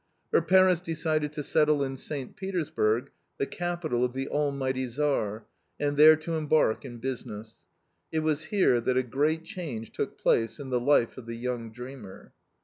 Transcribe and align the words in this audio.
Her 0.33 0.41
parents 0.41 0.81
decided 0.81 1.31
to 1.33 1.43
settle 1.43 1.83
in 1.83 1.95
St. 1.95 2.35
Petersburg, 2.35 3.11
the 3.37 3.45
capital 3.45 4.03
of 4.03 4.13
the 4.13 4.27
Almighty 4.29 4.87
Tsar, 4.87 5.45
and 5.79 5.95
there 5.95 6.15
to 6.15 6.37
embark 6.37 6.83
in 6.83 6.97
business. 6.97 7.67
It 8.11 8.21
was 8.21 8.45
here 8.45 8.81
that 8.81 8.97
a 8.97 9.03
great 9.03 9.43
change 9.43 9.91
took 9.91 10.17
place 10.17 10.57
in 10.57 10.71
the 10.71 10.79
life 10.81 11.19
of 11.19 11.27
the 11.27 11.37
young 11.37 11.71
dreamer. 11.71 12.33